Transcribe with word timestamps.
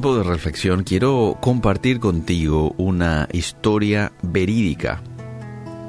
tiempo 0.00 0.16
de 0.16 0.24
reflexión 0.24 0.82
quiero 0.82 1.36
compartir 1.42 2.00
contigo 2.00 2.74
una 2.78 3.28
historia 3.32 4.12
verídica 4.22 5.02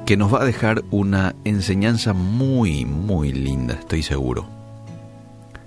que 0.04 0.18
nos 0.18 0.34
va 0.34 0.42
a 0.42 0.44
dejar 0.44 0.84
una 0.90 1.34
enseñanza 1.44 2.12
muy, 2.12 2.84
muy 2.84 3.32
linda, 3.32 3.72
estoy 3.72 4.02
seguro. 4.02 4.46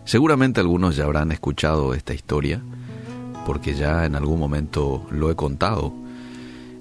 Seguramente 0.03 0.59
algunos 0.59 0.95
ya 0.95 1.05
habrán 1.05 1.31
escuchado 1.31 1.95
esta 1.95 2.13
historia, 2.13 2.61
porque 3.47 3.73
ya 3.73 4.05
en 4.05 4.13
algún 4.13 4.39
momento 4.39 5.07
lo 5.09 5.31
he 5.31 5.35
contado, 5.35 5.91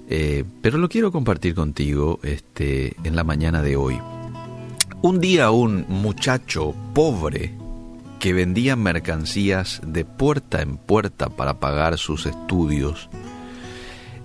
eh, 0.07 0.43
pero 0.61 0.77
lo 0.77 0.87
quiero 0.87 1.11
compartir 1.11 1.55
contigo 1.55 2.19
este, 2.21 2.95
en 3.03 3.15
la 3.15 3.23
mañana 3.23 3.63
de 3.63 3.75
hoy. 3.75 3.99
Un 5.01 5.19
día 5.19 5.49
un 5.49 5.87
muchacho 5.89 6.75
pobre 6.93 7.64
que 8.25 8.33
vendía 8.33 8.75
mercancías 8.75 9.81
de 9.85 10.03
puerta 10.03 10.63
en 10.63 10.77
puerta 10.77 11.29
para 11.29 11.59
pagar 11.59 11.99
sus 11.99 12.25
estudios, 12.25 13.07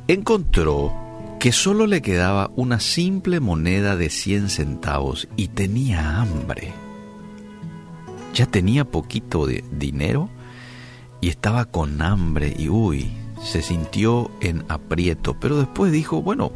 encontró 0.09 0.91
que 1.39 1.53
solo 1.53 1.87
le 1.87 2.01
quedaba 2.01 2.51
una 2.57 2.81
simple 2.81 3.41
moneda 3.41 3.97
de 3.97 4.09
100 4.09 4.49
centavos 4.49 5.29
y 5.37 5.49
tenía 5.49 6.19
hambre. 6.19 6.73
Ya 8.33 8.47
tenía 8.47 8.87
poquito 8.87 9.45
de 9.45 9.65
dinero 9.71 10.31
y 11.21 11.29
estaba 11.29 11.67
con 11.67 12.01
hambre 12.01 12.57
y 12.59 12.71
uy, 12.71 13.11
se 13.45 13.61
sintió 13.61 14.31
en 14.41 14.65
aprieto, 14.71 15.37
pero 15.39 15.59
después 15.59 15.93
dijo, 15.93 16.23
bueno, 16.23 16.53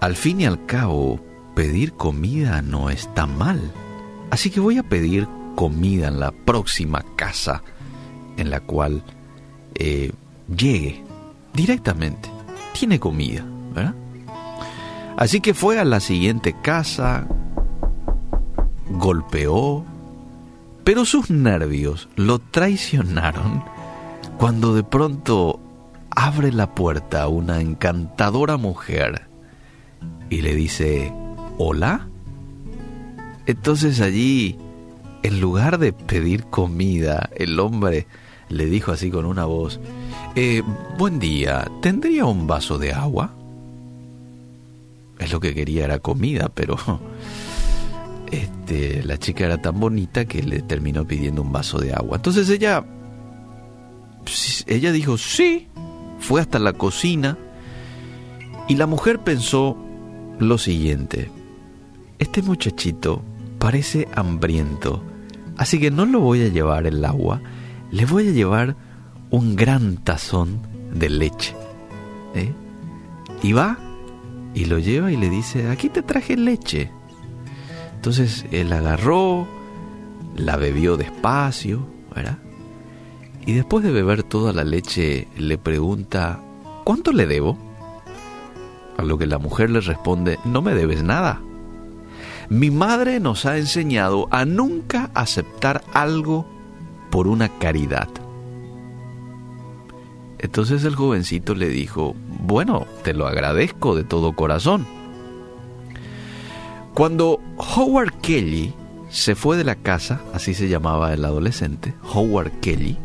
al 0.00 0.16
fin 0.16 0.40
y 0.40 0.46
al 0.46 0.66
cabo, 0.66 1.20
pedir 1.54 1.92
comida 1.92 2.62
no 2.62 2.90
está 2.90 3.26
mal, 3.26 3.60
así 4.32 4.50
que 4.50 4.58
voy 4.58 4.78
a 4.78 4.82
pedir 4.82 5.28
comida 5.56 6.06
en 6.06 6.20
la 6.20 6.30
próxima 6.30 7.04
casa 7.16 7.64
en 8.36 8.50
la 8.50 8.60
cual 8.60 9.02
eh, 9.74 10.12
llegue 10.54 11.02
directamente. 11.52 12.30
Tiene 12.78 13.00
comida. 13.00 13.44
Así 15.16 15.40
que 15.40 15.54
fue 15.54 15.78
a 15.78 15.84
la 15.84 16.00
siguiente 16.00 16.54
casa, 16.62 17.26
golpeó, 18.90 19.84
pero 20.84 21.04
sus 21.04 21.30
nervios 21.30 22.08
lo 22.16 22.38
traicionaron 22.38 23.64
cuando 24.38 24.74
de 24.74 24.84
pronto 24.84 25.58
abre 26.10 26.52
la 26.52 26.74
puerta 26.74 27.22
a 27.22 27.28
una 27.28 27.60
encantadora 27.60 28.58
mujer 28.58 29.26
y 30.28 30.42
le 30.42 30.54
dice, 30.54 31.12
¿hola? 31.56 32.08
Entonces 33.46 34.00
allí 34.00 34.58
en 35.26 35.40
lugar 35.40 35.78
de 35.78 35.92
pedir 35.92 36.44
comida, 36.44 37.30
el 37.34 37.58
hombre 37.58 38.06
le 38.48 38.66
dijo 38.66 38.92
así 38.92 39.10
con 39.10 39.24
una 39.24 39.44
voz, 39.44 39.80
eh, 40.36 40.62
buen 40.98 41.18
día, 41.18 41.68
¿tendría 41.82 42.26
un 42.26 42.46
vaso 42.46 42.78
de 42.78 42.92
agua? 42.92 43.34
Es 45.18 45.32
lo 45.32 45.40
que 45.40 45.52
quería 45.52 45.84
era 45.84 45.98
comida, 45.98 46.48
pero 46.54 46.76
este, 48.30 49.02
la 49.02 49.18
chica 49.18 49.46
era 49.46 49.60
tan 49.60 49.80
bonita 49.80 50.26
que 50.26 50.44
le 50.44 50.62
terminó 50.62 51.04
pidiendo 51.04 51.42
un 51.42 51.50
vaso 51.50 51.80
de 51.80 51.92
agua. 51.92 52.18
Entonces 52.18 52.48
ella, 52.48 52.86
ella 54.68 54.92
dijo 54.92 55.18
sí, 55.18 55.66
fue 56.20 56.40
hasta 56.40 56.60
la 56.60 56.72
cocina 56.72 57.36
y 58.68 58.76
la 58.76 58.86
mujer 58.86 59.18
pensó 59.18 59.76
lo 60.38 60.56
siguiente, 60.56 61.32
este 62.20 62.42
muchachito 62.42 63.24
parece 63.58 64.06
hambriento 64.14 65.02
Así 65.56 65.80
que 65.80 65.90
no 65.90 66.04
lo 66.04 66.20
voy 66.20 66.42
a 66.42 66.48
llevar 66.48 66.86
el 66.86 67.04
agua, 67.04 67.40
le 67.90 68.04
voy 68.04 68.28
a 68.28 68.32
llevar 68.32 68.76
un 69.30 69.56
gran 69.56 69.96
tazón 69.96 70.60
de 70.92 71.10
leche. 71.10 71.54
¿eh? 72.34 72.52
Y 73.42 73.52
va 73.52 73.78
y 74.54 74.64
lo 74.64 74.78
lleva 74.78 75.12
y 75.12 75.16
le 75.16 75.28
dice, 75.28 75.68
aquí 75.68 75.88
te 75.88 76.02
traje 76.02 76.36
leche. 76.36 76.90
Entonces 77.94 78.46
él 78.52 78.72
agarró, 78.72 79.46
la 80.36 80.56
bebió 80.56 80.96
despacio, 80.96 81.86
¿verdad? 82.14 82.38
Y 83.44 83.52
después 83.52 83.84
de 83.84 83.92
beber 83.92 84.22
toda 84.22 84.52
la 84.52 84.64
leche 84.64 85.28
le 85.36 85.58
pregunta, 85.58 86.40
¿cuánto 86.84 87.12
le 87.12 87.26
debo? 87.26 87.58
A 88.96 89.02
lo 89.02 89.18
que 89.18 89.26
la 89.26 89.38
mujer 89.38 89.70
le 89.70 89.80
responde, 89.80 90.38
no 90.44 90.62
me 90.62 90.74
debes 90.74 91.02
nada. 91.02 91.40
Mi 92.48 92.70
madre 92.70 93.18
nos 93.20 93.44
ha 93.46 93.58
enseñado 93.58 94.28
a 94.30 94.44
nunca 94.44 95.10
aceptar 95.14 95.82
algo 95.92 96.46
por 97.10 97.26
una 97.26 97.48
caridad. 97.58 98.08
Entonces 100.38 100.84
el 100.84 100.94
jovencito 100.94 101.54
le 101.54 101.68
dijo, 101.68 102.14
bueno, 102.40 102.86
te 103.02 103.14
lo 103.14 103.26
agradezco 103.26 103.96
de 103.96 104.04
todo 104.04 104.34
corazón. 104.34 104.86
Cuando 106.94 107.40
Howard 107.56 108.12
Kelly 108.20 108.72
se 109.08 109.34
fue 109.34 109.56
de 109.56 109.64
la 109.64 109.74
casa, 109.74 110.20
así 110.32 110.54
se 110.54 110.68
llamaba 110.68 111.12
el 111.12 111.24
adolescente, 111.24 111.94
Howard 112.14 112.52
Kelly, 112.60 112.96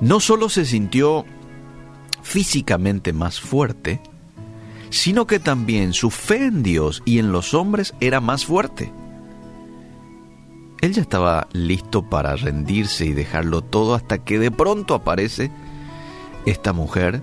no 0.00 0.20
solo 0.20 0.48
se 0.48 0.64
sintió 0.64 1.24
físicamente 2.22 3.12
más 3.12 3.40
fuerte, 3.40 4.00
sino 4.90 5.26
que 5.26 5.38
también 5.38 5.92
su 5.92 6.10
fe 6.10 6.46
en 6.46 6.62
Dios 6.62 7.02
y 7.04 7.18
en 7.18 7.32
los 7.32 7.54
hombres 7.54 7.94
era 8.00 8.20
más 8.20 8.44
fuerte. 8.44 8.92
Él 10.80 10.92
ya 10.92 11.02
estaba 11.02 11.48
listo 11.52 12.02
para 12.08 12.36
rendirse 12.36 13.06
y 13.06 13.12
dejarlo 13.12 13.62
todo 13.62 13.94
hasta 13.94 14.18
que 14.18 14.38
de 14.38 14.50
pronto 14.50 14.94
aparece 14.94 15.50
esta 16.44 16.72
mujer 16.72 17.22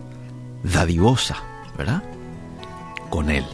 dadivosa, 0.63 1.37
¿verdad? 1.77 2.03
Con 3.09 3.29
él. 3.29 3.45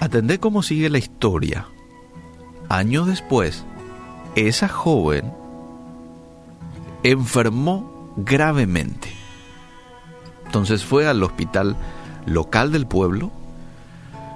Atendé 0.00 0.38
cómo 0.38 0.62
sigue 0.62 0.90
la 0.90 0.98
historia. 0.98 1.66
Años 2.68 3.06
después, 3.06 3.64
esa 4.36 4.68
joven 4.68 5.32
enfermó 7.02 8.12
gravemente 8.16 9.23
entonces 10.54 10.84
fue 10.84 11.08
al 11.08 11.20
hospital 11.24 11.74
local 12.26 12.70
del 12.70 12.86
pueblo. 12.86 13.32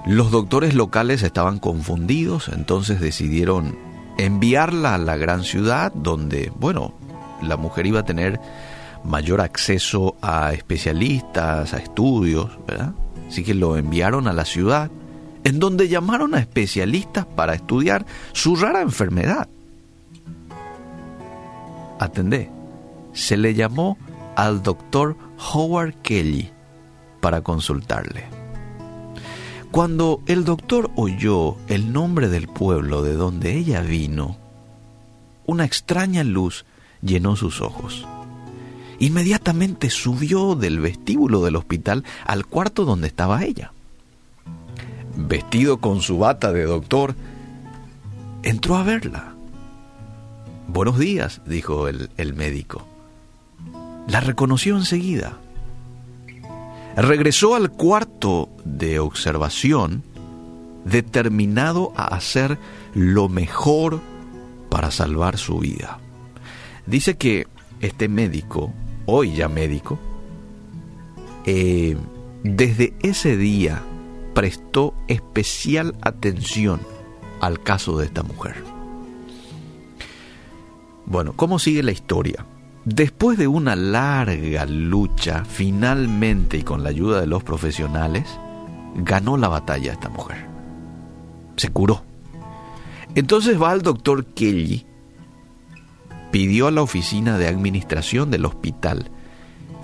Los 0.04 0.32
doctores 0.32 0.74
locales 0.74 1.22
estaban 1.22 1.60
confundidos, 1.60 2.48
entonces 2.48 3.00
decidieron 3.00 3.78
enviarla 4.18 4.96
a 4.96 4.98
la 4.98 5.16
gran 5.16 5.44
ciudad 5.44 5.92
donde, 5.94 6.50
bueno, 6.58 6.92
la 7.40 7.56
mujer 7.56 7.86
iba 7.86 8.00
a 8.00 8.04
tener 8.04 8.40
mayor 9.04 9.40
acceso 9.40 10.16
a 10.20 10.52
especialistas, 10.54 11.72
a 11.72 11.76
estudios, 11.76 12.50
¿verdad? 12.66 12.94
Así 13.28 13.44
que 13.44 13.54
lo 13.54 13.76
enviaron 13.76 14.26
a 14.26 14.32
la 14.32 14.44
ciudad, 14.44 14.90
en 15.44 15.60
donde 15.60 15.86
llamaron 15.86 16.34
a 16.34 16.40
especialistas 16.40 17.26
para 17.26 17.54
estudiar 17.54 18.04
su 18.32 18.56
rara 18.56 18.82
enfermedad. 18.82 19.46
Atendé, 22.00 22.50
se 23.12 23.36
le 23.36 23.54
llamó 23.54 23.96
al 24.34 24.64
doctor 24.64 25.27
Howard 25.38 25.94
Kelly 26.02 26.50
para 27.20 27.42
consultarle. 27.42 28.24
Cuando 29.70 30.22
el 30.26 30.44
doctor 30.44 30.90
oyó 30.96 31.56
el 31.68 31.92
nombre 31.92 32.28
del 32.28 32.48
pueblo 32.48 33.02
de 33.02 33.14
donde 33.14 33.56
ella 33.56 33.82
vino, 33.82 34.36
una 35.46 35.64
extraña 35.64 36.24
luz 36.24 36.64
llenó 37.02 37.36
sus 37.36 37.60
ojos. 37.60 38.06
Inmediatamente 38.98 39.90
subió 39.90 40.54
del 40.54 40.80
vestíbulo 40.80 41.44
del 41.44 41.56
hospital 41.56 42.04
al 42.24 42.46
cuarto 42.46 42.84
donde 42.84 43.08
estaba 43.08 43.44
ella. 43.44 43.72
Vestido 45.16 45.78
con 45.78 46.00
su 46.00 46.18
bata 46.18 46.52
de 46.52 46.64
doctor, 46.64 47.14
entró 48.42 48.76
a 48.76 48.82
verla. 48.82 49.34
Buenos 50.66 50.98
días, 50.98 51.42
dijo 51.46 51.88
el, 51.88 52.10
el 52.16 52.34
médico 52.34 52.87
la 54.08 54.20
reconoció 54.20 54.76
enseguida. 54.76 55.38
Regresó 56.96 57.54
al 57.54 57.70
cuarto 57.70 58.48
de 58.64 58.98
observación 58.98 60.02
determinado 60.84 61.92
a 61.94 62.06
hacer 62.06 62.58
lo 62.94 63.28
mejor 63.28 64.00
para 64.70 64.90
salvar 64.90 65.36
su 65.36 65.58
vida. 65.58 65.98
Dice 66.86 67.16
que 67.16 67.46
este 67.80 68.08
médico, 68.08 68.72
hoy 69.06 69.34
ya 69.34 69.48
médico, 69.48 69.98
eh, 71.44 71.96
desde 72.42 72.94
ese 73.02 73.36
día 73.36 73.82
prestó 74.34 74.94
especial 75.06 75.94
atención 76.00 76.80
al 77.40 77.62
caso 77.62 77.98
de 77.98 78.06
esta 78.06 78.22
mujer. 78.22 78.56
Bueno, 81.04 81.34
¿cómo 81.36 81.58
sigue 81.58 81.82
la 81.82 81.92
historia? 81.92 82.44
Después 82.90 83.36
de 83.36 83.46
una 83.46 83.76
larga 83.76 84.64
lucha, 84.64 85.44
finalmente 85.44 86.56
y 86.56 86.62
con 86.62 86.82
la 86.82 86.88
ayuda 86.88 87.20
de 87.20 87.26
los 87.26 87.44
profesionales, 87.44 88.24
ganó 88.96 89.36
la 89.36 89.48
batalla 89.48 89.92
esta 89.92 90.08
mujer. 90.08 90.46
Se 91.56 91.68
curó. 91.68 92.02
Entonces 93.14 93.60
va 93.60 93.72
al 93.72 93.82
doctor 93.82 94.24
Kelly 94.24 94.86
pidió 96.30 96.66
a 96.66 96.70
la 96.70 96.80
oficina 96.80 97.36
de 97.36 97.46
administración 97.46 98.30
del 98.30 98.46
hospital, 98.46 99.10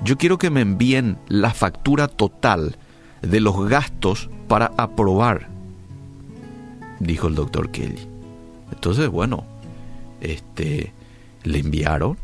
yo 0.02 0.16
quiero 0.16 0.38
que 0.38 0.48
me 0.48 0.62
envíen 0.62 1.18
la 1.28 1.52
factura 1.52 2.08
total 2.08 2.78
de 3.20 3.40
los 3.40 3.68
gastos 3.68 4.30
para 4.48 4.72
aprobar, 4.78 5.48
dijo 7.00 7.28
el 7.28 7.34
doctor 7.34 7.70
Kelly. 7.70 8.08
Entonces, 8.72 9.10
bueno, 9.10 9.44
este, 10.22 10.94
le 11.42 11.58
enviaron 11.58 12.23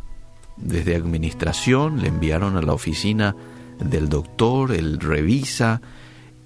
desde 0.62 0.96
administración, 0.96 2.00
le 2.00 2.08
enviaron 2.08 2.56
a 2.56 2.62
la 2.62 2.72
oficina 2.72 3.34
del 3.78 4.08
doctor, 4.08 4.72
él 4.72 4.98
revisa, 5.00 5.80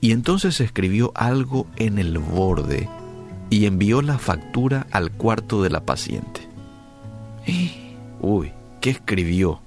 y 0.00 0.12
entonces 0.12 0.60
escribió 0.60 1.12
algo 1.14 1.66
en 1.76 1.98
el 1.98 2.18
borde 2.18 2.88
y 3.50 3.66
envió 3.66 4.02
la 4.02 4.18
factura 4.18 4.86
al 4.90 5.10
cuarto 5.10 5.62
de 5.62 5.70
la 5.70 5.80
paciente. 5.80 6.48
Uy, 8.20 8.52
¿qué 8.80 8.90
escribió? 8.90 9.60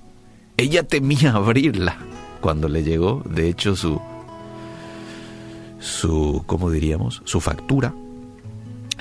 Ella 0.58 0.84
temía 0.84 1.34
abrirla 1.34 1.98
cuando 2.42 2.70
le 2.70 2.84
llegó, 2.84 3.24
de 3.26 3.50
hecho, 3.50 3.76
su, 3.76 4.02
su, 5.80 6.44
¿cómo 6.46 6.72
diríamos? 6.72 7.22
Su 7.26 7.40
factura. 7.42 7.94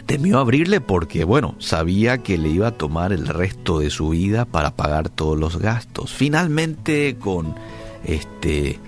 Temió 0.06 0.38
abrirle 0.38 0.81
porque, 0.81 1.25
bueno, 1.25 1.56
sabía 1.58 2.19
que 2.19 2.38
le 2.38 2.49
iba 2.49 2.69
a 2.69 2.79
tomar 2.79 3.12
el 3.12 3.26
resto 3.26 3.81
de 3.81 3.91
su 3.91 4.11
vida 4.11 4.44
para 4.44 4.76
pagar 4.76 5.08
todos 5.08 5.37
los 5.37 5.58
gastos. 5.58 6.12
Finalmente, 6.12 7.17
con 7.19 7.56
este 8.05 8.79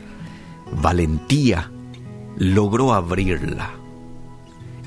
valentía, 0.81 1.73
logró 2.37 2.95
abrirla. 2.95 3.73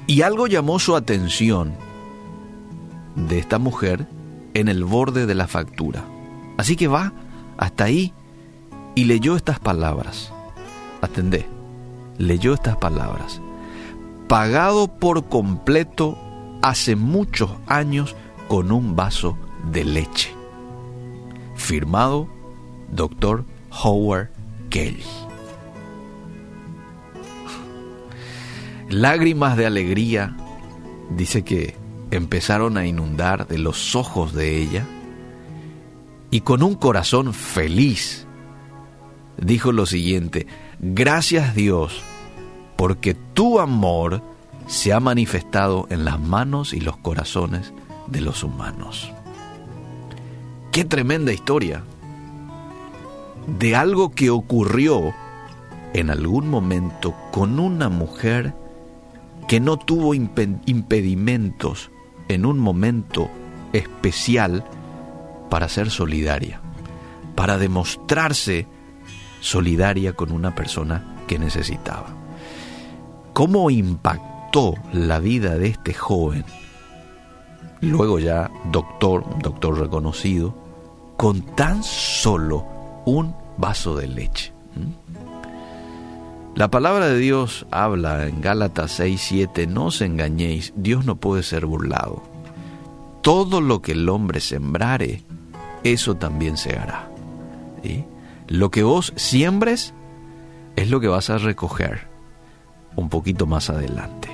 Y 0.08 0.22
algo 0.22 0.48
llamó 0.48 0.80
su 0.80 0.96
atención 0.96 1.74
de 3.16 3.40
esta 3.40 3.60
mujer 3.60 4.08
en 4.54 4.70
el 4.70 4.86
borde 4.86 5.26
de 5.26 5.36
la 5.36 5.48
factura. 5.48 6.06
Así 6.58 6.78
que 6.78 6.88
va 6.88 7.12
hasta 7.58 7.84
ahí 7.86 8.14
y 8.96 9.04
leyó 9.04 9.36
estas 9.36 9.60
palabras. 9.60 10.32
Atendé, 11.02 11.46
leyó 12.18 12.54
estas 12.54 12.78
palabras. 12.78 13.42
Pagado 14.32 14.88
por 14.88 15.28
completo 15.28 16.18
hace 16.62 16.96
muchos 16.96 17.52
años 17.68 18.16
con 18.48 18.72
un 18.72 18.96
vaso 18.96 19.38
de 19.74 19.84
leche. 19.84 20.34
Firmado 21.58 22.30
Dr. 22.94 23.44
Howard 23.84 24.30
Kelly. 24.70 25.04
Lágrimas 28.88 29.58
de 29.58 29.66
alegría, 29.66 30.38
dice 31.10 31.44
que 31.44 31.76
empezaron 32.10 32.78
a 32.78 32.86
inundar 32.86 33.50
de 33.50 33.58
los 33.58 33.98
ojos 33.98 34.34
de 34.34 34.62
ella 34.62 34.86
y 36.30 36.40
con 36.40 36.64
un 36.64 36.76
corazón 36.76 37.34
feliz 37.34 38.26
dijo 39.36 39.74
lo 39.74 39.86
siguiente, 39.86 40.48
gracias 40.80 41.54
Dios 41.54 42.02
porque 42.82 43.14
tu 43.14 43.60
amor 43.60 44.24
se 44.66 44.92
ha 44.92 45.00
manifestado 45.00 45.86
en 45.92 46.04
las 46.04 46.20
manos 46.20 46.74
y 46.74 46.80
los 46.80 46.98
corazones 46.98 47.74
de 48.08 48.22
los 48.22 48.44
humanos. 48.44 49.14
Qué 50.72 50.84
tremenda 50.84 51.32
historia 51.32 51.84
de 53.46 53.76
algo 53.76 54.10
que 54.10 54.32
ocurrió 54.32 55.14
en 55.94 56.10
algún 56.10 56.50
momento 56.50 57.14
con 57.32 57.60
una 57.60 57.88
mujer 57.88 58.56
que 59.48 59.60
no 59.60 59.78
tuvo 59.78 60.16
impedimentos 60.16 61.92
en 62.30 62.48
un 62.48 62.58
momento 62.58 63.30
especial 63.74 64.66
para 65.52 65.70
ser 65.70 65.92
solidaria, 65.92 66.62
para 67.36 67.60
demostrarse 67.60 68.66
solidaria 69.40 70.14
con 70.14 70.32
una 70.32 70.56
persona 70.56 71.18
que 71.28 71.38
necesitaba. 71.38 72.21
¿Cómo 73.34 73.70
impactó 73.70 74.76
la 74.92 75.20
vida 75.20 75.58
de 75.58 75.68
este 75.68 75.94
joven, 75.94 76.44
luego 77.80 78.20
ya 78.20 78.52
doctor, 78.72 79.24
doctor 79.42 79.80
reconocido, 79.80 80.54
con 81.16 81.42
tan 81.42 81.82
solo 81.82 82.66
un 83.06 83.34
vaso 83.58 83.96
de 83.96 84.08
leche? 84.08 84.52
¿Mm? 84.76 86.58
La 86.58 86.70
palabra 86.70 87.08
de 87.08 87.18
Dios 87.18 87.66
habla 87.72 88.28
en 88.28 88.42
Gálatas 88.42 89.00
6:7, 89.00 89.66
no 89.66 89.86
os 89.86 90.02
engañéis, 90.02 90.74
Dios 90.76 91.06
no 91.06 91.16
puede 91.16 91.44
ser 91.44 91.66
burlado. 91.66 92.22
Todo 93.22 93.62
lo 93.62 93.82
que 93.82 93.94
el 93.94 94.10
hombre 94.10 94.42
sembrare, 94.42 95.24
eso 95.84 96.16
también 96.16 96.58
se 96.58 96.78
hará. 96.78 97.08
Lo 98.48 98.70
que 98.70 98.84
vos 98.84 99.14
siembres 99.16 99.94
es 100.76 100.90
lo 100.90 101.00
que 101.00 101.08
vas 101.08 101.30
a 101.30 101.38
recoger 101.38 102.11
un 102.96 103.10
poquito 103.10 103.46
más 103.46 103.70
adelante. 103.70 104.30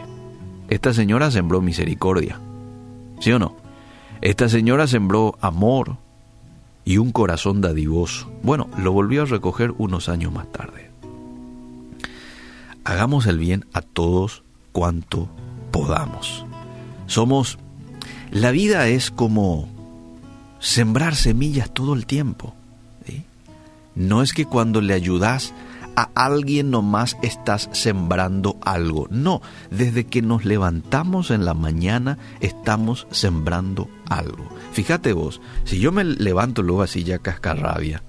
Esta 0.69 0.93
señora 0.93 1.31
sembró 1.31 1.61
misericordia, 1.61 2.39
¿sí 3.19 3.31
o 3.31 3.39
no? 3.39 3.55
Esta 4.21 4.49
señora 4.49 4.87
sembró 4.87 5.37
amor 5.41 5.97
y 6.83 6.97
un 6.97 7.11
corazón 7.11 7.61
dadivoso. 7.61 8.31
Bueno, 8.43 8.69
lo 8.77 8.91
volvió 8.91 9.23
a 9.23 9.25
recoger 9.25 9.73
unos 9.77 10.09
años 10.09 10.33
más 10.33 10.51
tarde 10.51 10.87
hagamos 12.87 13.27
el 13.27 13.37
bien 13.37 13.65
a 13.73 13.81
todos 13.81 14.43
cuanto 14.71 15.27
podamos. 15.71 16.45
Somos, 17.05 17.57
la 18.31 18.51
vida 18.51 18.87
es 18.87 19.11
como 19.11 19.67
sembrar 20.59 21.15
semillas 21.15 21.73
todo 21.73 21.93
el 21.93 22.05
tiempo. 22.05 22.55
No 23.93 24.21
es 24.21 24.31
que 24.31 24.45
cuando 24.45 24.79
le 24.79 24.93
ayudas 24.93 25.53
a 25.97 26.11
alguien 26.13 26.69
nomás 26.69 27.17
estás 27.23 27.69
sembrando 27.73 28.57
algo. 28.63 29.07
No, 29.09 29.41
desde 29.71 30.05
que 30.05 30.21
nos 30.21 30.45
levantamos 30.45 31.31
en 31.31 31.43
la 31.43 31.55
mañana 31.55 32.19
estamos 32.39 33.07
sembrando 33.09 33.89
algo. 34.07 34.47
Fíjate 34.71 35.11
vos, 35.13 35.41
si 35.65 35.79
yo 35.79 35.91
me 35.91 36.03
levanto 36.03 36.61
luego 36.61 36.83
así 36.83 37.03
ya 37.03 37.17
cascarrabia, 37.17 38.03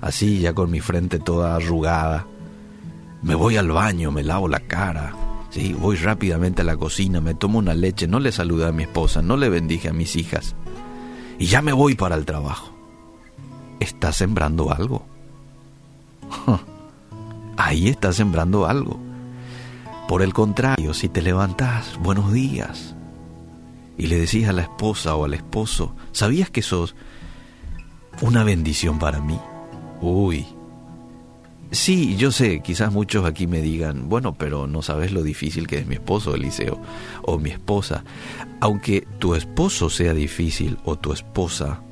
así 0.00 0.40
ya 0.40 0.52
con 0.52 0.72
mi 0.72 0.80
frente 0.80 1.20
toda 1.20 1.54
arrugada, 1.54 2.26
me 3.22 3.36
voy 3.36 3.56
al 3.56 3.70
baño, 3.70 4.10
me 4.10 4.24
lavo 4.24 4.48
la 4.48 4.58
cara, 4.58 5.14
¿sí? 5.50 5.74
voy 5.74 5.94
rápidamente 5.94 6.62
a 6.62 6.64
la 6.64 6.76
cocina, 6.76 7.20
me 7.20 7.36
tomo 7.36 7.60
una 7.60 7.74
leche, 7.74 8.08
no 8.08 8.18
le 8.18 8.32
saludé 8.32 8.66
a 8.66 8.72
mi 8.72 8.82
esposa, 8.82 9.22
no 9.22 9.36
le 9.36 9.48
bendije 9.48 9.90
a 9.90 9.92
mis 9.92 10.16
hijas 10.16 10.56
y 11.38 11.46
ya 11.46 11.62
me 11.62 11.72
voy 11.72 11.94
para 11.94 12.16
el 12.16 12.26
trabajo. 12.26 12.72
Estás 13.78 14.16
sembrando 14.16 14.72
algo. 14.72 15.06
Ahí 17.68 17.88
estás 17.88 18.16
sembrando 18.16 18.66
algo. 18.66 18.98
Por 20.08 20.22
el 20.22 20.32
contrario, 20.32 20.94
si 20.94 21.10
te 21.10 21.20
levantas, 21.20 21.98
buenos 22.00 22.32
días, 22.32 22.96
y 23.98 24.06
le 24.06 24.18
decís 24.18 24.48
a 24.48 24.54
la 24.54 24.62
esposa 24.62 25.14
o 25.16 25.26
al 25.26 25.34
esposo, 25.34 25.94
¿sabías 26.12 26.48
que 26.48 26.62
sos 26.62 26.96
una 28.22 28.42
bendición 28.42 28.98
para 28.98 29.20
mí? 29.20 29.38
Uy, 30.00 30.46
Sí, 31.70 32.16
yo 32.16 32.32
sé, 32.32 32.60
quizás 32.60 32.90
muchos 32.90 33.26
aquí 33.26 33.46
me 33.46 33.60
digan, 33.60 34.08
bueno, 34.08 34.32
pero 34.32 34.66
no 34.66 34.80
sabes 34.80 35.12
lo 35.12 35.22
difícil 35.22 35.66
que 35.66 35.76
es 35.76 35.86
mi 35.86 35.96
esposo, 35.96 36.34
Eliseo, 36.34 36.80
o 37.20 37.38
mi 37.38 37.50
esposa. 37.50 38.02
Aunque 38.60 39.06
tu 39.18 39.34
esposo 39.34 39.90
sea 39.90 40.14
difícil 40.14 40.78
o 40.86 40.96
tu 40.96 41.12
esposa, 41.12 41.82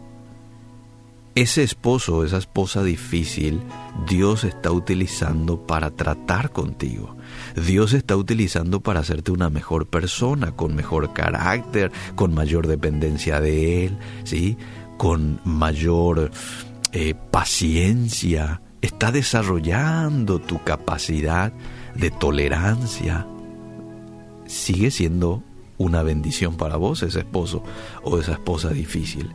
ese 1.37 1.63
esposo 1.63 2.25
esa 2.25 2.39
esposa 2.39 2.83
difícil, 2.83 3.61
Dios 4.09 4.43
está 4.43 4.73
utilizando 4.73 5.67
para 5.67 5.91
tratar 5.91 6.51
contigo. 6.51 7.15
Dios 7.55 7.93
está 7.93 8.17
utilizando 8.17 8.81
para 8.81 9.01
hacerte 9.01 9.33
una 9.33 9.51
mejor 9.51 9.87
persona, 9.87 10.53
con 10.53 10.75
mejor 10.75 11.13
carácter, 11.13 11.93
con 12.15 12.33
mayor 12.33 12.67
dependencia 12.67 13.39
de 13.39 13.85
Él, 13.85 13.99
¿sí? 14.25 14.57
con 14.97 15.39
mayor 15.45 16.31
eh, 16.93 17.15
paciencia, 17.31 18.63
está 18.81 19.13
desarrollando 19.13 20.39
tu 20.39 20.65
capacidad 20.65 21.53
de 21.95 22.11
tolerancia, 22.11 23.27
sigue 24.47 24.91
siendo 24.91 25.43
una 25.77 26.03
bendición 26.03 26.57
para 26.57 26.77
vos 26.77 27.03
ese 27.03 27.19
esposo 27.19 27.63
o 28.03 28.19
esa 28.19 28.33
esposa 28.33 28.71
difícil. 28.71 29.35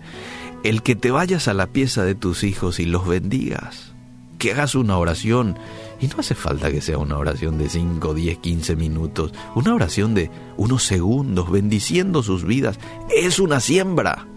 El 0.63 0.83
que 0.83 0.95
te 0.95 1.09
vayas 1.09 1.47
a 1.47 1.53
la 1.55 1.67
pieza 1.67 2.03
de 2.03 2.13
tus 2.13 2.43
hijos 2.43 2.79
y 2.79 2.85
los 2.85 3.07
bendigas, 3.07 3.93
que 4.37 4.51
hagas 4.51 4.75
una 4.75 4.97
oración, 4.97 5.57
y 5.99 6.07
no 6.07 6.15
hace 6.19 6.35
falta 6.35 6.71
que 6.71 6.81
sea 6.81 6.99
una 6.99 7.17
oración 7.17 7.57
de 7.57 7.67
5, 7.67 8.13
10, 8.13 8.37
15 8.37 8.75
minutos, 8.75 9.33
una 9.55 9.73
oración 9.73 10.13
de 10.13 10.29
unos 10.57 10.83
segundos, 10.83 11.49
bendiciendo 11.49 12.21
sus 12.21 12.43
vidas, 12.43 12.79
es 13.15 13.39
una 13.39 13.59
siembra. 13.59 14.27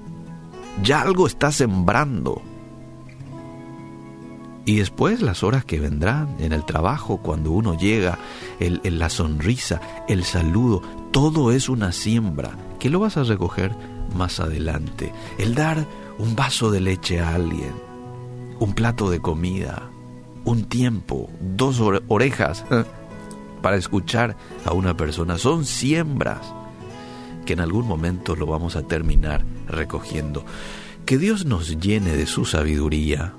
Ya 0.83 1.03
algo 1.03 1.27
está 1.27 1.53
sembrando. 1.53 2.43
Y 4.67 4.77
después 4.77 5.21
las 5.21 5.43
horas 5.43 5.67
que 5.67 5.79
vendrán 5.79 6.37
en 6.39 6.55
el 6.55 6.65
trabajo, 6.65 7.19
cuando 7.19 7.51
uno 7.51 7.77
llega, 7.77 8.19
la 8.59 9.11
sonrisa, 9.11 9.81
el 10.09 10.25
saludo, 10.25 10.81
todo 11.13 11.53
es 11.53 11.69
una 11.69 11.93
siembra 11.93 12.57
que 12.79 12.89
lo 12.89 12.99
vas 12.99 13.19
a 13.19 13.25
recoger 13.25 13.77
más 14.17 14.41
adelante. 14.41 15.13
El 15.39 15.55
dar 15.55 15.87
un 16.19 16.37
vaso 16.37 16.71
de 16.71 16.81
leche 16.81 17.21
a 17.21 17.35
alguien, 17.35 17.73
un 18.61 18.75
plato 18.75 19.11
de 19.11 19.21
comida, 19.21 19.91
un 20.45 20.65
tiempo, 20.65 21.31
dos 21.41 21.81
orejas 22.09 22.65
para 23.63 23.77
escuchar 23.77 24.37
a 24.65 24.73
una 24.73 24.97
persona. 24.97 25.39
Son 25.39 25.65
siembras 25.65 26.55
que 27.45 27.55
en 27.55 27.61
algún 27.61 27.87
momento 27.87 28.37
lo 28.37 28.47
vamos 28.47 28.77
a 28.77 28.83
terminar 28.83 29.45
recogiendo. 29.67 30.45
Que 31.07 31.19
Dios 31.19 31.45
nos 31.45 31.79
llene 31.79 32.17
de 32.17 32.27
su 32.27 32.45
sabiduría, 32.45 33.35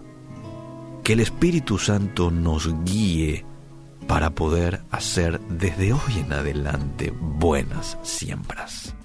que 1.04 1.14
el 1.14 1.20
Espíritu 1.20 1.78
Santo 1.78 2.32
nos 2.32 2.74
guíe 2.84 3.46
para 4.08 4.32
poder 4.32 4.84
hacer 4.92 5.40
desde 5.50 5.94
hoy 5.94 6.20
en 6.20 6.34
adelante 6.34 7.12
buenas 7.20 7.98
siembras. 8.04 8.96